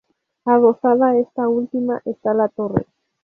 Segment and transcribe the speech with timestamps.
[0.45, 2.87] Adosada a esta última está la torre.